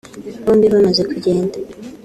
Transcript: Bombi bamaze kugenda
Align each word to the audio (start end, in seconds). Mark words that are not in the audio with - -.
Bombi 0.45 0.65
bamaze 0.73 1.01
kugenda 1.09 1.55